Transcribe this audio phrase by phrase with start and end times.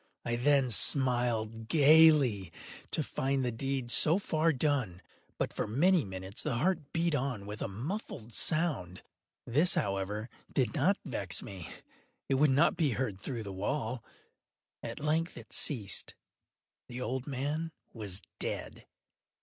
[0.25, 2.51] I then smiled gaily,
[2.89, 5.03] to find the deed so far done.
[5.37, 9.03] But, for many minutes, the heart beat on with a muffled sound.
[9.45, 11.69] This, however, did not vex me;
[12.27, 14.03] it would not be heard through the wall.
[14.81, 16.15] At length it ceased.
[16.87, 18.87] The old man was dead.